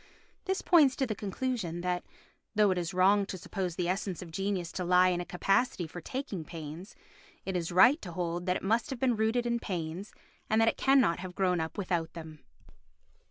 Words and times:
This 0.45 0.63
points 0.63 0.95
to 0.95 1.05
the 1.05 1.13
conclusion 1.13 1.81
that, 1.81 2.03
though 2.55 2.71
it 2.71 2.79
is 2.79 2.91
wrong 2.91 3.23
to 3.27 3.37
suppose 3.37 3.75
the 3.75 3.87
essence 3.87 4.23
of 4.23 4.31
genius 4.31 4.71
to 4.71 4.83
lie 4.83 5.09
in 5.09 5.21
a 5.21 5.25
capacity 5.25 5.85
for 5.85 6.01
taking 6.01 6.43
pains, 6.43 6.95
it 7.45 7.55
is 7.55 7.71
right 7.71 8.01
to 8.01 8.13
hold 8.13 8.47
that 8.47 8.57
it 8.57 8.63
must 8.63 8.89
have 8.89 8.97
been 8.99 9.15
rooted 9.15 9.45
in 9.45 9.59
pains 9.59 10.11
and 10.49 10.59
that 10.59 10.67
it 10.69 10.75
cannot 10.75 11.19
have 11.19 11.35
grown 11.35 11.59
up 11.59 11.77
without 11.77 12.13
them. 12.13 12.39